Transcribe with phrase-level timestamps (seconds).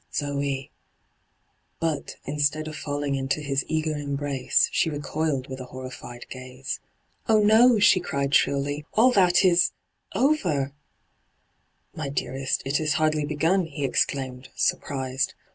[0.15, 0.71] 'Zoe
[1.77, 6.25] 1' But, instead of falling into his eager em brace, she recoiled with a horrified
[6.27, 6.79] gaze.'
[7.29, 9.73] Oh no!' she cried shrilly.' All that is—
[10.15, 10.71] over r'
[11.95, 15.35] My dearest, it is hardly begun,' he ex claimed, Burpriaed.